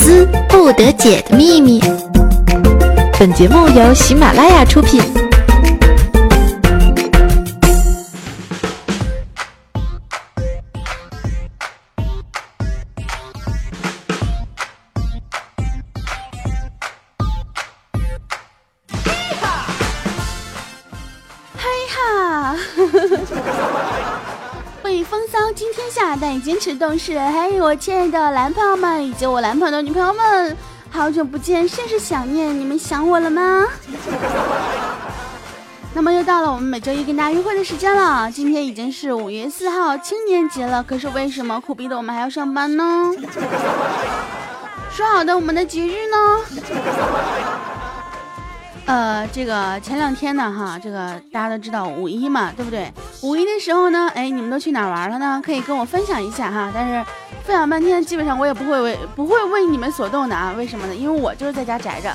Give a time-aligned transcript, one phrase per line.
[0.00, 1.78] 思不得解的秘密。
[3.18, 5.29] 本节目由喜马拉雅出品。
[27.10, 30.56] 持动势，嘿，我亲爱的男朋友们以及我男朋友的女朋友们，
[30.90, 33.66] 好久不见，甚是想念，你们想我了吗？
[35.92, 43.10] 那么又到了我们每周一跟大家约会的时间了，今天已经是五月四号，青年节了，可是为什么苦逼的我们还要上班呢？
[44.94, 46.16] 说好的我们的节日呢？
[48.86, 52.92] 呃，这个前两天呢，哈，这个大家都知道五一嘛，对不对？
[53.22, 55.40] 五一的时候呢，哎，你们都去哪玩了呢？
[55.44, 56.72] 可以跟我分享一下哈。
[56.74, 57.10] 但是
[57.44, 60.52] 分享半天，基本上我也不会为不会为你们所动的啊。
[60.58, 60.94] 为什么呢？
[60.94, 62.12] 因为我就是在家宅着。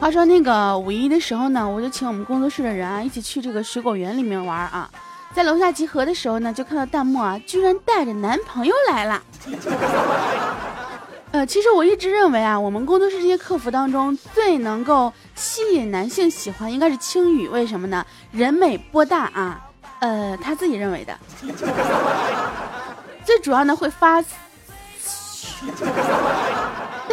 [0.00, 4.90] 话说那个五一的时候呢，我就请我们工作室的人啊，一起去这个水果园里面玩啊。
[5.34, 9.22] 在楼下集合的时候呢，就看到弹幕啊，居然带着男朋友来了。
[11.32, 18.04] 呃，其实我一直认为啊，我们工作室这些客服当中最能够吸引男性喜欢应该是青雨，为什么呢？
[18.30, 19.58] 人美波大啊，
[20.00, 21.18] 呃，他自己认为的。
[23.24, 24.22] 最主要呢会发，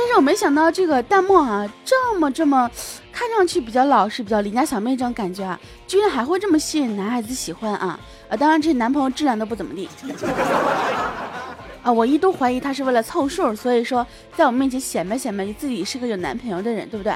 [0.09, 2.69] 是我没想到这个弹幕啊，这么这么。
[3.11, 7.99] 看上去比较老实、比较邻家小妹这种感觉啊，居然还会这么吸引男孩子喜欢啊！
[8.29, 9.89] 啊，当然这男朋友质量都不怎么地
[11.83, 17.13] 啊，我一度怀疑他是为了凑数，所以说在我面前显摆显摆自己是个有男朋友的人，对不对？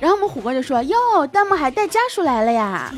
[0.00, 0.96] 然后我们虎哥就说：“哟，
[1.30, 2.90] 弹幕还带家属来了呀！”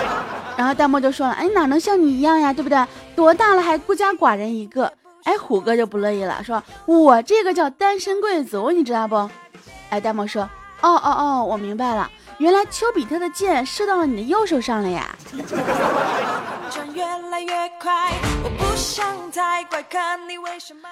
[0.56, 2.82] 然后弹幕就说了：“哎，哪能像你一样呀，对不对？
[3.14, 4.90] 多大了还孤家寡人一个？”
[5.26, 9.28] 哎，虎哥就不乐意了，说：“我这个叫单身贵族，你知道不？”
[9.90, 10.48] 哎，弹幕说。
[10.82, 15.16] 哦哦哦，我明白了，原来丘比特的箭射到了你的右手上了呀。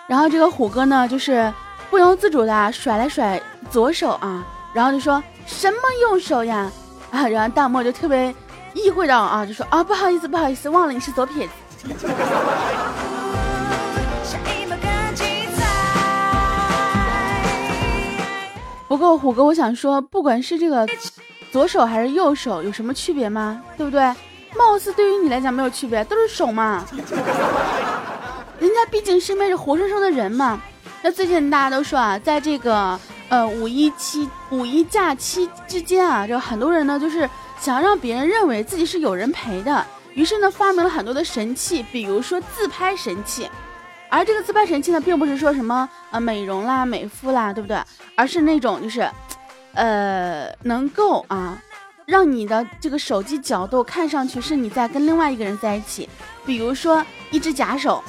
[0.08, 1.52] 然后这个虎哥呢，就是
[1.90, 3.40] 不由自主的甩了甩
[3.70, 4.42] 左手啊，
[4.72, 6.72] 然后就说什么右手呀？
[7.12, 8.34] 啊，然后弹幕就特别
[8.72, 11.52] 意会到啊，就说啊，不好意思，不好意思，忘了你是左撇子。
[18.86, 20.86] 不过虎哥，我想说，不管是这个
[21.50, 23.62] 左手还是右手，有什么区别吗？
[23.76, 24.02] 对不对？
[24.56, 26.84] 貌似对于你来讲没有区别，都是手嘛。
[28.60, 30.60] 人家毕竟身边是活生生的人嘛。
[31.02, 37.28] 那最近大家都说啊，在这个呃五一期五一假期之间啊，就很多人呢就是
[37.58, 39.84] 想让别人认为自己是有人陪的，
[40.14, 43.50] 于是呢发明了很多的神器，比如说自拍神器。
[44.14, 47.76] 而这个自拍神器呢，并不是说什么呃美容啦、美肤啦，对不对？
[48.14, 49.10] 而是那种就是，
[49.72, 51.60] 呃，能够啊，
[52.06, 56.08] 让你的这个手机角度看上去是你在跟另外一个人在一起。
[56.46, 58.04] 比如说一只假手，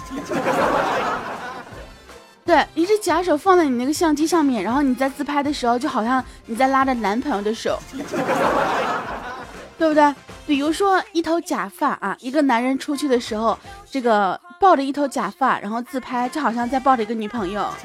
[2.45, 7.79] 对，一只假手放在你那个相机上面，然后你在自拍的时候，就好像你在拉着男朋友的手，
[9.79, 10.13] 对不对？
[10.45, 13.57] 比如说一头假发啊，一个男人出去的时候，
[13.89, 14.39] 这个。
[14.59, 17.69] 抱着一头假发，然后自拍，就好像在抱着一个女朋友。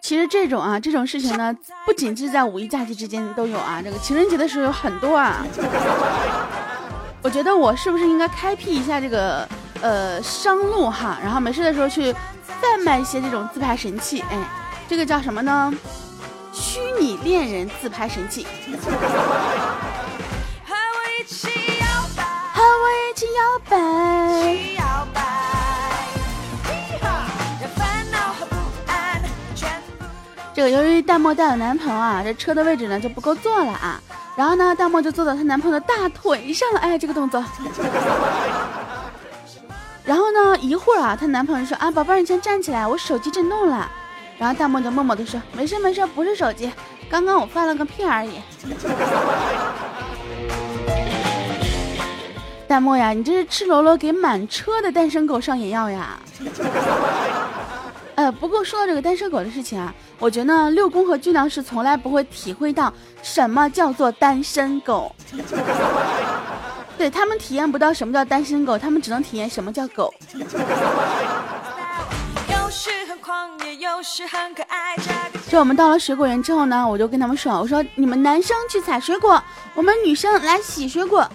[0.00, 5.46] 其实这种啊，这种事情呢，不仅是在五一假期之间都有啊，这个情人节的时候有很多啊。
[7.22, 9.48] 我觉得我是不是应该开辟一下这个
[9.80, 12.12] 呃商路哈，然后没事的时候去
[12.60, 14.22] 贩卖一些这种自拍神器？
[14.30, 14.38] 哎，
[14.88, 15.72] 这个叫什么呢？
[16.52, 18.46] 虚拟恋人自拍神器。
[20.64, 21.48] 和我一起
[21.80, 22.22] 摇摆。
[22.52, 23.70] 和我一起摇摆
[30.54, 33.98] 这个由于淡漠带了男朋友啊，这车的位置呢就不够坐了啊。
[34.36, 36.80] 然后呢，淡漠就坐到她男朋友的大腿上了。
[36.80, 37.42] 哎，这个动作。
[40.04, 43.90] 然后呢，一会儿啊，她男朋友说啊，宝贝儿，你先站起来，我手机震动了。
[44.42, 46.68] 然后弹幕就默默的说，没事没事，不是手机，
[47.08, 48.40] 刚刚我放了个屁而已。
[52.66, 56.18] 弹幕呀，你这是赤裸裸给满车的单身狗上眼药呀！
[58.16, 62.92] 呃，不过说到这个单身狗的事情啊，我觉得六宫和俊良是从来不会体会到
[63.22, 65.14] 什么叫做单身狗，
[66.98, 70.12] 对他们体验不到什么叫单身狗，他们只能体验什么叫狗。
[75.48, 79.42] 这我们到了水果园之后呢，我就跟他们说：“我说你们男生去采水果，
[79.74, 81.28] 我们女生来洗水果。”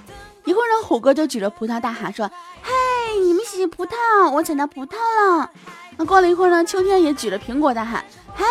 [0.45, 2.29] 一会儿呢，虎哥就举着葡萄大喊说
[2.63, 2.71] ：“嘿，
[3.19, 5.49] 你们洗洗葡萄，我采到葡萄了。”
[5.97, 8.03] 那过了一会儿呢，秋天也举着苹果大喊
[8.35, 8.45] ：“嘿，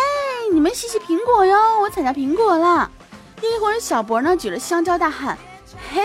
[0.52, 2.90] 你们洗洗苹果哟，我采到苹果了。”
[3.42, 5.36] 一会儿，小博呢举着香蕉大喊
[5.92, 6.02] ：“嘿，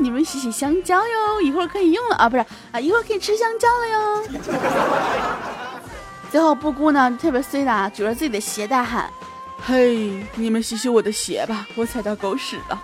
[0.00, 4.22] 你们洗洗香蕉哟，一会儿可以用了啊，不是啊，一会儿可以吃香蕉了哟。”
[6.30, 9.10] 最后布谷呢特别衰的举着自己的鞋大喊
[9.64, 12.82] ：“嘿，你们洗洗我的鞋吧，我踩到狗屎了。”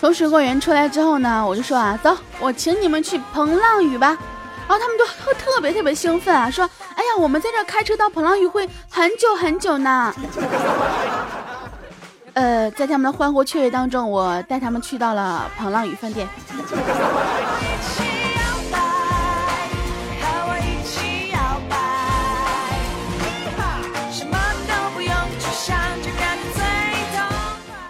[0.00, 4.18] 从水果园出来之后呢，我就说啊，走，我请你们去彭浪屿吧。
[4.66, 10.12] 然后他们就特别特别兴奋啊，说，哎呀，我们在这开车到彭浪屿会很久很久呢。
[12.32, 16.26] 呃，在他们的欢呼雀跃当中，我带他们去到了彭浪屿饭店。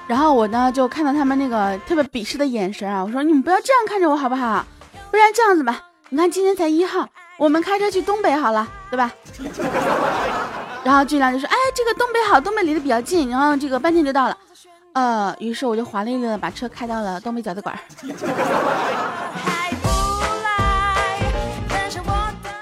[0.06, 4.66] 然后我呢就看到他们那个特别鄙视的眼神啊，我说你们不要这样看着我好不好？
[5.10, 5.80] 不然这样子吧，
[6.14, 9.10] 你看今天才一号，我们开车去东北好了，对吧？
[10.84, 14.38] 然后俊良就说，哎，这个东北好，东北离得比较近，然后这个半天就到了。
[14.92, 17.76] 呃，于是我就华丽丽的把车开到了东北饺子馆。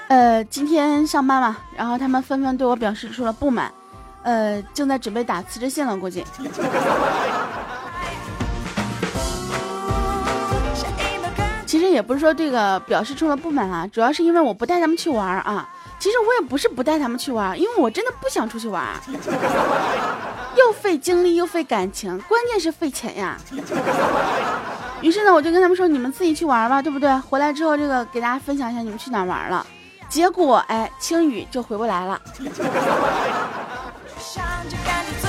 [0.08, 3.70] 呃，今天上班嘛，然后他们纷纷对我表示出了不满。
[4.22, 6.24] 呃，正在准备打辞职信了，估计。
[11.84, 15.68] 实也不是说这个表示出了不满啊，主要是因为我不带他们去玩啊。
[15.98, 18.84] 其实我也不是不带他们去玩，因为我真的不想出去玩，
[20.56, 23.36] 又费精力又费感情，关键是费钱呀。
[25.00, 27.16] 于是呢，我就跟他们说，你们自己去玩吧，对不对？
[27.20, 29.64] 回来之后，这个给大家分享一下你们去哪玩了。
[30.08, 32.20] 结果，哎，青雨就回不来了。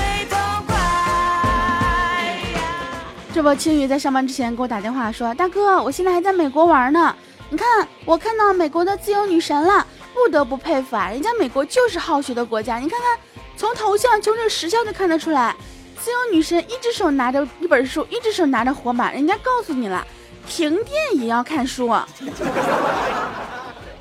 [3.33, 7.15] 这不，青雨在上班之前给我打电话说：“大哥，我现在还在美国玩呢。
[7.49, 9.83] 你看，我看到美国的自由女神了，
[10.13, 11.09] 不得不佩服啊！
[11.09, 12.77] 人家美国就是好学的国家。
[12.77, 13.17] 你看看，
[13.57, 15.55] 从头像、从这时效就看得出来，
[15.99, 20.05] 自由女神一只手拿着一本书，一只手拿着火把，人家告诉你了，
[20.47, 21.87] 停电也要看书。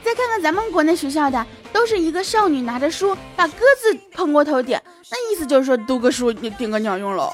[0.04, 4.78] 再看看咱们国内学校的，都是一个少女拿着书，把鸽子捧过头顶，
[5.10, 7.32] 那意思就是说，读个书顶个鸟用喽。”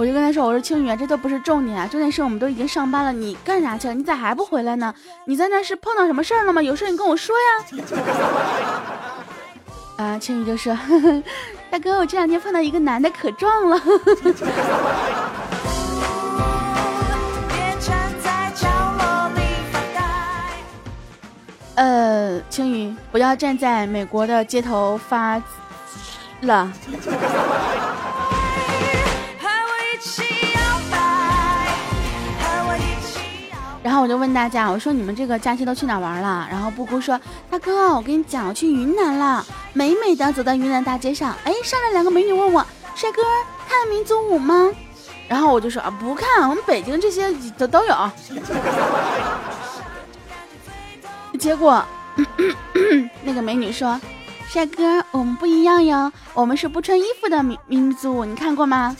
[0.00, 3.92] 我就跟他说：“我说青雨，这都不是重点啊，重点是我们都已经上班了，你干啥去了？
[3.92, 4.94] 你咋还不回来呢？
[5.26, 6.62] 你在那是碰到什么事儿了吗？
[6.62, 7.66] 有事你跟我说呀。
[10.02, 10.74] ”啊，青雨就说
[11.70, 13.78] ：“大哥，我这两天碰到一个男的，可壮了。
[21.76, 25.42] ”呃，青雨，不要站在美国的街头发
[26.40, 26.72] 了。
[33.90, 36.46] 然后我就问大家，我说你们这个假期都去哪玩了？
[36.48, 37.20] 然后布姑说，
[37.50, 43.20] 大哥，我跟你讲，我去云南了，美美的走到云南大街上，哎，上来两个美女问我，帅哥
[43.68, 44.70] 看民族舞吗？
[45.26, 48.10] 然后我就说啊，不看，我们北京这些都都有。
[51.36, 51.84] 结果
[53.22, 54.00] 那个美女说，
[54.46, 58.96] 帅哥，我们不一样哟，我们是不穿衣服的民民族舞，你看过吗？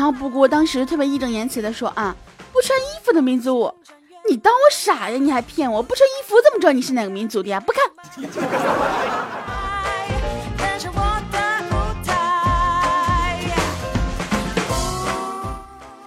[0.00, 2.16] 然后布谷当时特别义正言辞的说啊，
[2.54, 3.74] 不穿衣服的民族舞，
[4.30, 5.18] 你当我傻呀？
[5.18, 5.82] 你还骗我？
[5.82, 7.60] 不穿衣服怎么知道你是哪个民族的呀？
[7.60, 7.82] 不看。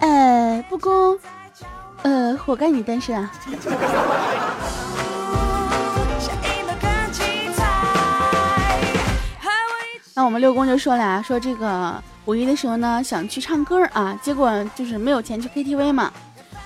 [0.00, 1.16] 呃，布谷，
[2.02, 3.30] 呃，活该你单身啊。
[10.14, 12.02] 那我们六公就说了啊，说这个。
[12.26, 16.10] 五一的时候呢，想去唱歌啊，结果就是没有钱去 KTV 嘛，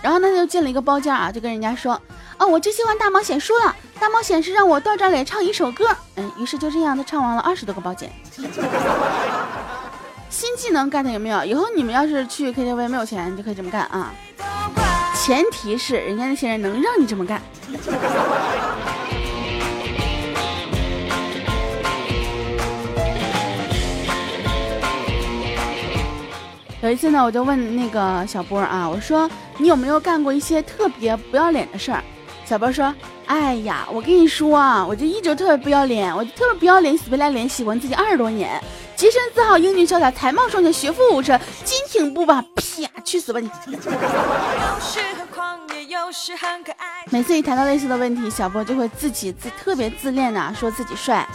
[0.00, 2.00] 然后呢就进了一个包间啊，就跟人家说，
[2.38, 8.10] 哦，我最喜欢大冒险输了，大冒险是让我到这儿来唱一首歌，嗯，于是就这样，他唱完了二十多个包间。
[10.30, 11.44] 新技能 get 有没有？
[11.44, 14.12] 以后你们要是去 KTV 没有钱，你就可以这么干啊，
[15.16, 17.42] 前提是人家那些人能让你这么干。
[26.80, 32.00] 有一次呢，我就问那个小波啊，我说你有没有干过一些特别不要脸的事儿？
[32.44, 32.94] 小波说，
[33.26, 38.62] 哎呀，我跟你说啊，我就一直特别不要脸，我就特别不要脸，死皮赖脸，喜欢自己二十多年。
[38.94, 43.50] 洁身自好，英俊潇洒，才貌双全，学富五车，金挺不拔，啪，去死吧你！
[47.10, 51.28] 每次一谈到类似的问题，小波就会自己自特别自恋的说自己帅。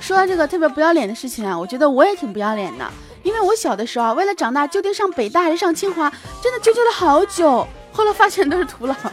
[0.00, 2.84] 说到这个特别不要脸的事情啊，我觉得我也挺不要脸的，
[3.24, 6.08] 因为我小的时候啊为了长大究竟上北大还是上清华，
[6.40, 8.94] 真的纠结了好久，后来发现都是徒劳。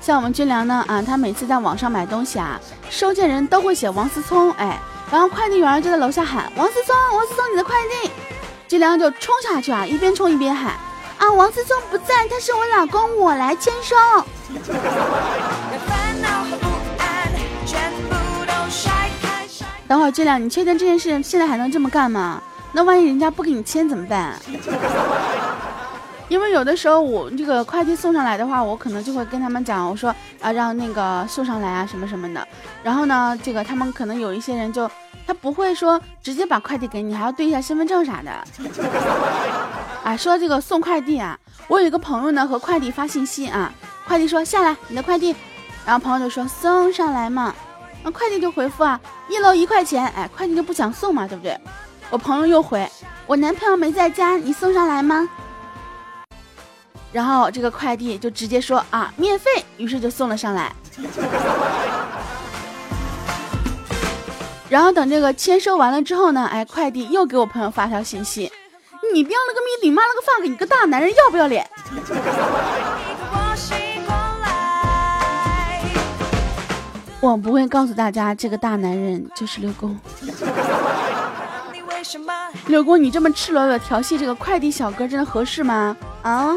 [0.00, 4.78] 像我们军良呢，啊，他每次在网上买东西啊，收件人都会写王思聪，哎，
[5.10, 8.10] 然后快递员就在楼下喊王思聪，王思聪你的快递，
[8.68, 10.74] 军良就冲下去啊，一边冲一边喊，
[11.18, 13.96] 啊，王思聪不在，他是我老公，我来签收。
[19.86, 22.42] 等会儿俊亮，你确定这件事现在还能这么干吗？
[22.72, 24.36] 那万一人家不给你签怎么办？
[26.34, 32.44] 因为有的时候我这个快递送上来的话，我可能就会跟他们讲，我说啊让那个送上来啊什么什么的。
[32.82, 34.90] 然后呢，这个他们可能有一些人就
[35.28, 38.32] 他不会说直接把快递给你，还要对一下身份证啥的。
[40.02, 41.38] 啊，说这个送快递啊，
[41.68, 43.72] 我有一个朋友呢和快递发信息啊，
[44.04, 45.36] 快递说下来你的快递，
[45.86, 47.54] 然后朋友就说送上来嘛，
[48.02, 51.56] 那快递就回复啊一楼一块钱，哎，快递就不想送嘛，对不对？
[52.10, 52.90] 我朋友又回
[53.24, 55.28] 我男朋友没在家，你送上来吗？
[57.14, 60.74] 然后这个快递就直接说啊免费，于是就送了上来。
[64.68, 68.50] 然后等这个签收完了之后呢，哎，快递又给我朋友发条信息，
[69.12, 71.64] 你编了个谜底，妈了个放，你个大男人要不要脸？
[77.20, 79.96] 我不会告诉大家，这个大男人就是刘工。
[82.66, 85.96] 刘工，你这么赤裸裸调戏这个快递小哥，真的合适吗？
[86.22, 86.52] 啊？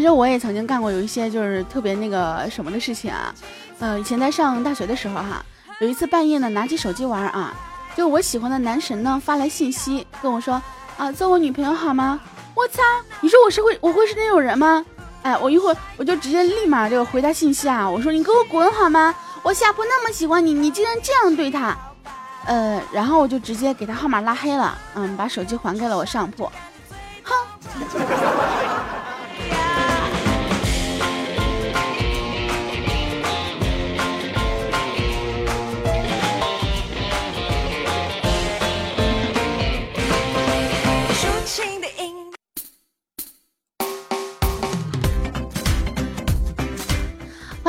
[0.00, 3.34] 其实我也曾经干过有一些就是特别那个什么的事情啊，
[3.80, 5.44] 呃，以前在上大学的时候哈，
[5.78, 7.52] 有一次半夜呢拿起手机玩啊，
[7.94, 10.54] 就我喜欢的男神呢发来信息跟我说
[10.96, 12.18] 啊，做我女朋友好吗？
[12.54, 12.80] 我操，
[13.20, 14.82] 你说我是会我会是那种人吗？
[15.20, 19.14] 哎，我一会儿我就直接立马就回他信息啊，我说你给我滚好吗？
[19.42, 21.76] 我下铺那么喜欢你，你竟然这样对他，
[22.46, 26.50] 呃，然后我就直接给他号码拉黑了，嗯，把手机还给了我上铺，
[27.22, 27.34] 哼。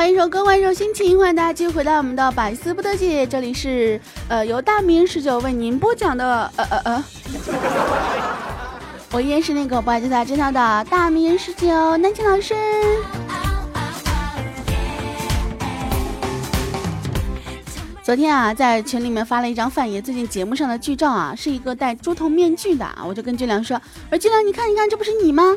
[0.02, 7.04] 欢迎收歌，欢迎收心情，欢迎大家继续回到我们的百思不得解，这里是呃由大明十九为您播讲的呃呃呃，
[9.14, 12.52] 我依然是那个不爱就在知道的大明十九南青老师。
[18.02, 23.80] 昨天啊，在群里面发了一张范爷最近节目上的剧照啊，是一个戴猪头面具的啊，我就跟俊良说，
[24.10, 25.56] 我说俊良，你看，你看，这不是你吗？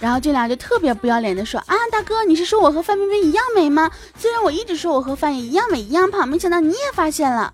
[0.00, 3.90] 然后这俩就特别不要脸的说啊，大哥，你是说我和范冰冰一样美吗？
[4.18, 7.52] 虽然我一直说我和范爷一样美一样胖，没想到你也发现了。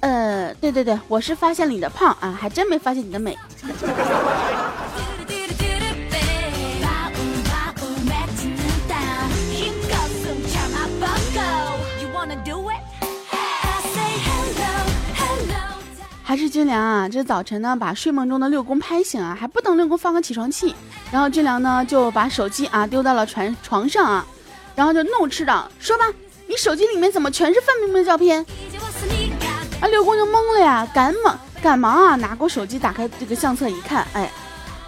[0.00, 3.38] 呃，对对对，我是发现了你的胖啊，还真没发现你的美。
[16.36, 20.74] 还是军良啊，这早晨呢，把睡梦中的六公拍醒啊，还不等六公放个起床气，
[21.10, 24.26] 然后军良呢就把手机啊丢到了床床上啊，
[24.74, 26.04] 然后就怒斥道：“说吧，
[26.46, 28.44] 你手机里面怎么全是范冰冰的照片？”
[29.80, 34.30] 啊，六公就懵了呀，赶忙赶忙啊，拿过手机打开这个相册一看，哎，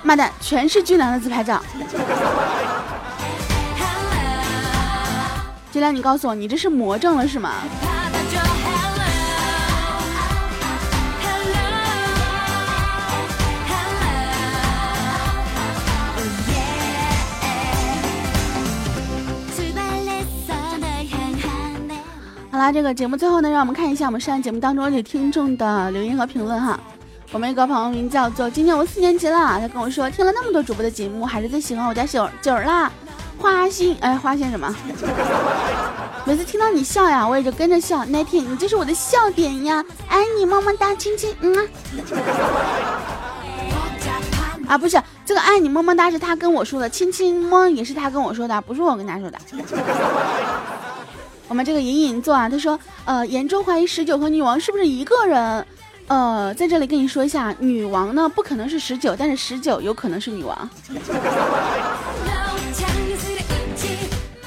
[0.03, 1.63] 妈蛋，全是军良的自拍照。
[5.73, 7.55] 军良，你告诉我，你这是魔怔了是吗？
[22.59, 26.77] 好啦，这个节目最后呢，让我们看一下我们上节目当中这听众的留言和评论哈。
[27.31, 32.91] 我们一个朋友名叫做今年我四年级了，他跟我说听了那么多主播的节目，还是最喜欢我家九九啦。
[33.39, 34.75] 花心哎，花心什么？
[36.27, 38.05] 每次听到你笑呀，我也就跟着笑。
[38.07, 41.63] 那天你就是我的笑点呀，爱你么么哒，亲亲，嗯啊。
[44.75, 49.39] 啊，不是这个爱你么么哒是他跟我说的，亲亲么也是他跟我说的，不是我跟他说的。
[51.49, 55.67] 我们这个隐隐座啊，他说，呃，严重怀疑十九和女王是不是一个人？
[56.07, 60.71] 呃，在这里跟你说一下，女王呢不可能是十九，但是十九有可能是女王。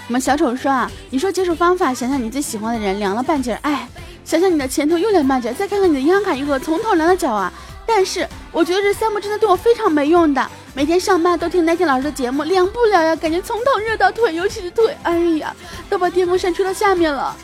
[0.08, 3.88] 我们小丑说啊，你说解锁方法，想想你最喜欢的人凉了半截，哎，
[4.24, 7.52] 想想你的前途又凉半截，再看看你的银行卡余额从头凉到脚啊。
[7.86, 15.54] 但是我觉得这三步真的对我非常没用的，每天上班都听那天老师的节目，凉不了呀，感觉从头热到腿，尤其是腿，哎呀，
[15.90, 17.36] 都把电风扇吹到下面了。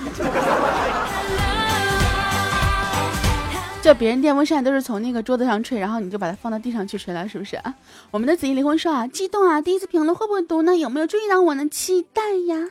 [3.82, 7.74] 就别人电风扇都是从那个桌子上吹，然后你就把它放到地上去吹了，是不是啊？
[8.12, 10.76] 我们的紫衣离婚说啊，激动啊，第一次评论会不会读呢？
[10.76, 11.68] 有没有注意到我呢？
[11.70, 12.70] 期待呀。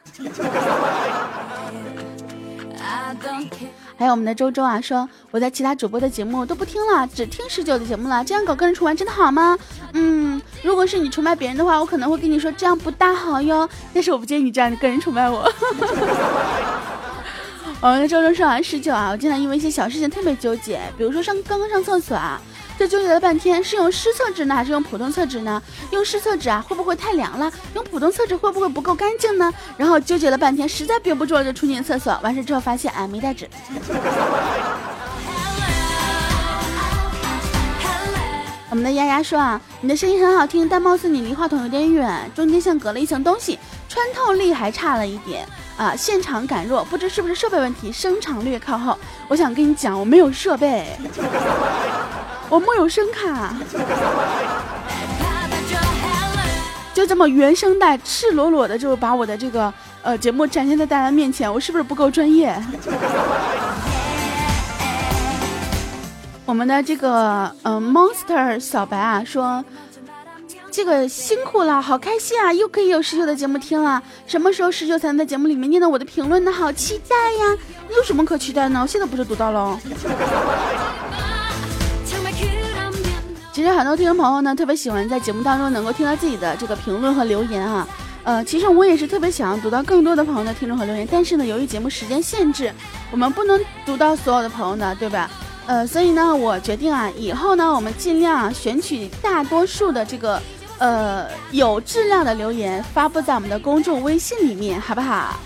[3.99, 8.23] 还有我们的周周啊，说我在其他主播的节目都不听了，只听十九的节目了。
[8.23, 9.59] 这样搞个人崇拜真的好吗？
[9.95, 10.26] 嗯，
[10.63, 13.69] 如果是你崇拜别人的话，我可能会跟你说这样不大好哟。
[13.95, 15.51] 但是我不建议你这样个人崇拜我。
[17.81, 22.41] 我们的周周说完，十九啊，我经常因为一些小事情特别纠结，比如说上刚刚上厕所啊。
[22.79, 25.63] 就纠结了半天，是用湿厕纸呢，还是用普通厕纸呢？
[25.93, 27.51] 用湿厕纸啊，会不会太凉了？
[27.75, 29.51] 用普通厕纸会不会不够干净呢？
[29.79, 32.21] 然后纠结了半天，实在憋不住了，就冲进厕所。
[32.23, 33.49] 完事之后发现，哎，没带纸。
[38.77, 48.99] 我们的丫丫说啊，你的声音很好听，但貌似你离话筒有点远，中间像隔了一层东西，穿透力还差了一点啊，现场感弱，不知是不是设备问题，声场略靠后。
[49.29, 50.95] 我想跟你讲，我没有设备。
[52.51, 53.57] 我木有声卡，
[56.93, 62.55] 就这么原声带赤裸裸的，就把我的这个呃节目展现在大家面前，我是不是不够专业？
[66.47, 69.65] 我们的这个呃 Monster 小白啊说，
[70.71, 74.01] 这个辛苦了，好开心啊，又可以有十九的节目听了。
[74.29, 76.53] 什么时候十九才能在节目里面念到我的评论呢？
[76.53, 77.59] 好期待呀！
[77.97, 78.81] 有什么可期待呢？
[78.81, 79.77] 我现在不是读到了。
[83.53, 87.89] 其实很多听众朋友呢，特别喜欢在节目当中能够听到自己的这个评论和留言啊。
[88.23, 92.73] 呃，其实我也是特别想要读到更多的朋友的听众和留言，但是呢，由于节目时间限制，
[93.11, 95.29] 我们不能读到所有的朋友的，对吧？
[95.67, 100.41] 呃，所以呢，我决定啊，以后呢，我们尽量选取大多数的这个
[100.79, 105.41] 呃有质量的留言，发布在我们的公众微信里面，好不好？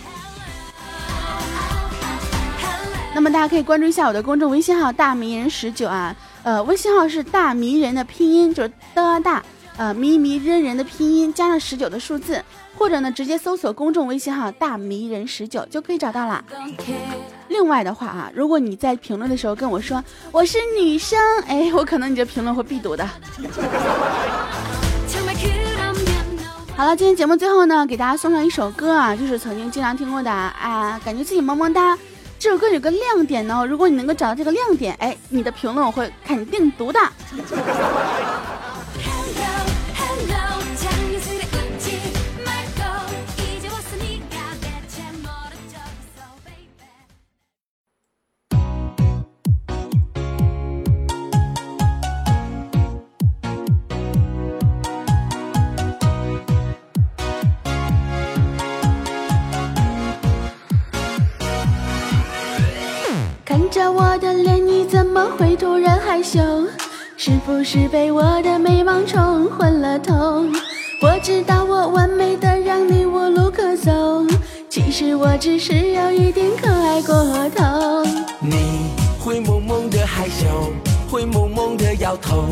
[3.15, 6.15] 那么大家可以关注一下我的公众微信号“大迷人十九”啊。
[6.43, 9.43] 呃，微信号是大迷人的拼音，就是的大，
[9.77, 12.43] 呃，迷迷人人的拼音加上十九的数字，
[12.81, 16.43] 或者呢，直接搜索公众微信号大迷人十九就可以找到了。
[17.49, 23.07] 另外的话啊，如果你在评论的时候跟我说我是女生，哎，我可能你这评论会必读的。
[26.75, 31.99] 好了，今天节目最后呢，给大家送上一首歌啊，就是曾经经常听过的啊，感觉自己萌萌哒。
[32.39, 36.99] 这首歌有个亮点呢，如果你能够找到这个亮点，哎，你的评论我会肯定读的。
[65.41, 66.39] 会突然害羞？
[67.17, 70.45] 是不是被我的美貌冲昏了头？
[71.01, 73.91] 我知道我完美的让你无路可走，
[74.69, 77.15] 其实我只是有一点可爱过
[77.57, 78.05] 头。
[78.39, 80.71] 你会萌萌的害羞，
[81.11, 82.45] 会萌萌的摇头，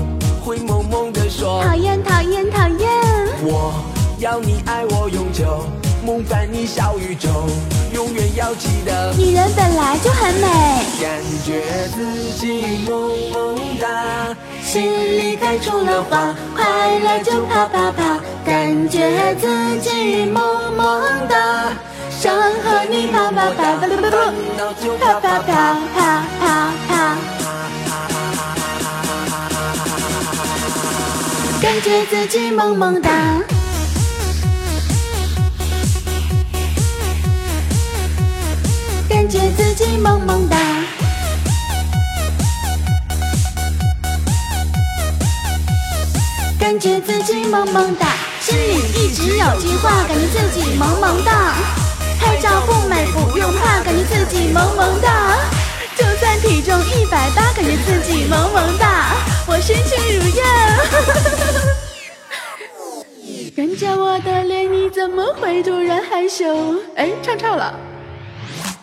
[0.43, 2.89] 会萌萌的说讨厌讨厌讨厌。
[3.43, 3.85] 我
[4.19, 5.63] 要你爱我永久。
[6.09, 7.29] 梦伴你小宇宙，
[7.93, 9.13] 永远要记得。
[9.13, 10.49] 女人本来就很美，
[10.99, 14.83] 感觉自己萌萌哒，心
[15.19, 21.77] 里开出了花，快乐就啪啪啪，感觉自己萌萌哒，
[22.19, 24.11] 想和你啪啪啪，不不不，
[24.99, 27.19] 啪啪啪啪啪啪，
[31.61, 33.11] 感觉自己萌萌哒。
[39.31, 40.57] 感觉自己萌萌哒，
[46.59, 48.07] 感觉自己萌萌哒，
[48.41, 51.57] 心里一直有句话，感觉自己萌萌哒。
[52.19, 55.37] 拍照不美不用怕，感觉自己萌萌哒。
[55.95, 59.15] 就算体重一百八，感觉自己萌萌哒。
[59.47, 60.43] 我身轻如燕。
[63.55, 66.81] 看着我的脸，你怎么会突然害羞？
[66.97, 67.79] 哎，唱唱了。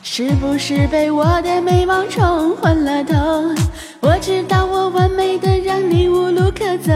[0.07, 3.15] 是不是被我的美貌冲昏了头？
[4.01, 6.93] 我知道我完美的让你无路可走，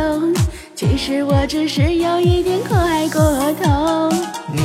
[0.75, 3.19] 其实我只是有一点可爱过
[3.61, 4.09] 头。
[4.53, 4.61] 你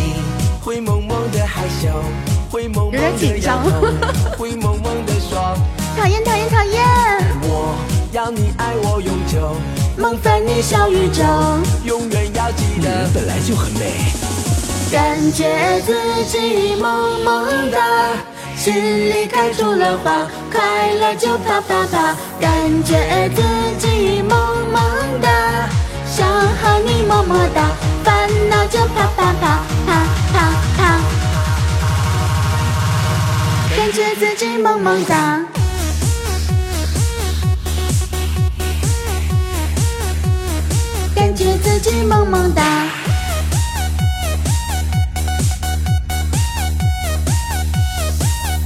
[0.63, 1.89] 会萌萌的害羞，
[2.51, 5.57] 会萌萌的摇头，会萌萌的说
[5.97, 6.85] 讨厌讨厌讨厌。
[7.45, 7.75] 我
[8.13, 9.57] 要你爱我永久，
[9.97, 11.25] 梦翻你小宇宙，
[11.83, 12.83] 永远要记得。
[12.83, 14.13] 女人本来就很美，
[14.93, 15.95] 感觉自
[16.27, 17.79] 己萌萌的。
[18.57, 18.75] 心
[19.11, 22.51] 里开出了花，快乐就啪啪啪，感
[22.83, 23.43] 觉自
[23.79, 24.31] 己萌
[24.73, 24.81] 萌
[25.21, 25.29] 哒，
[26.07, 27.61] 想和你么么哒，
[28.03, 31.01] 烦恼就啪啪啪啪啪啪，
[33.77, 35.41] 感觉自己萌萌哒，
[41.15, 42.84] 感觉自己萌萌哒。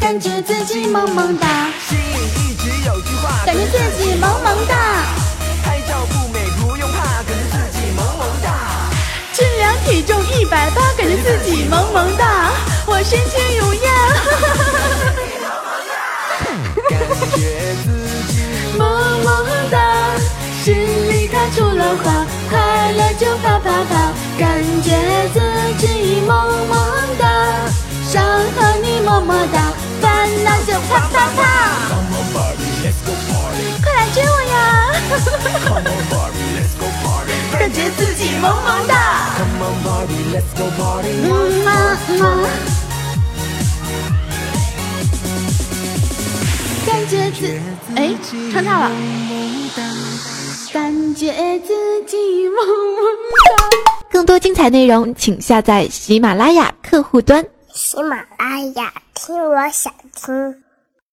[0.09, 1.47] 感觉自己萌萌哒，
[1.87, 2.03] 心里
[2.41, 5.05] 一直有句话，感觉自己萌萌哒。
[5.63, 8.89] 拍照不美不用怕，感觉自己萌萌哒。
[9.35, 12.51] 斤两体重一百八，感觉自己萌萌哒。
[12.87, 13.85] 我身轻如燕，
[16.89, 16.99] 感
[17.39, 18.41] 觉自己
[18.79, 18.89] 萌
[19.23, 19.77] 萌哒。
[20.65, 20.75] 心
[21.11, 24.89] 里开出了花，快乐就啪啪啪，感觉
[25.35, 26.79] 自己萌萌
[27.19, 27.29] 哒，
[28.11, 29.71] 想和你么么哒。
[30.29, 31.41] 烦恼就啪啪啪，
[33.83, 34.93] 快来追我呀！
[37.59, 38.95] 感觉自己萌萌哒。
[39.39, 39.41] 嗯
[41.65, 41.71] 嘛
[42.19, 42.21] 嘛，
[46.87, 47.41] 感觉自
[47.97, 48.15] 哎
[48.53, 48.91] 唱岔了，
[50.75, 53.03] 感觉自己萌萌
[53.47, 53.65] 哒。
[54.11, 57.43] 更多精彩内容，请下载喜马拉雅客户端。
[57.79, 60.65] 喜马拉雅，听我想听。